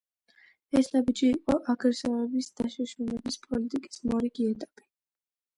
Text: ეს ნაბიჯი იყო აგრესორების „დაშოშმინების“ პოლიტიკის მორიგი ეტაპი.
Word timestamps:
ეს 0.79 0.87
ნაბიჯი 0.95 1.27
იყო 1.33 1.57
აგრესორების 1.73 2.49
„დაშოშმინების“ 2.61 3.39
პოლიტიკის 3.47 4.03
მორიგი 4.15 4.49
ეტაპი. 4.57 4.89